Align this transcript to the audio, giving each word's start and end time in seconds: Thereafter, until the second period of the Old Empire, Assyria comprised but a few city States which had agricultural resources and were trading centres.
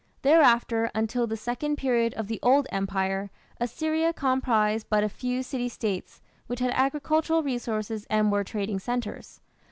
Thereafter, 0.23 0.89
until 0.95 1.27
the 1.27 1.37
second 1.37 1.75
period 1.75 2.15
of 2.15 2.25
the 2.27 2.39
Old 2.41 2.65
Empire, 2.71 3.29
Assyria 3.59 4.11
comprised 4.13 4.89
but 4.89 5.03
a 5.03 5.07
few 5.09 5.43
city 5.43 5.69
States 5.69 6.23
which 6.47 6.57
had 6.59 6.71
agricultural 6.73 7.43
resources 7.43 8.07
and 8.09 8.31
were 8.31 8.43
trading 8.43 8.79
centres. 8.79 9.41